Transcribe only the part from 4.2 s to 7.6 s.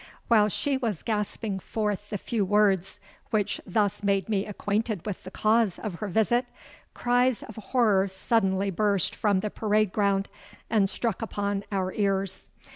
me acquainted with the cause of her visit, cries of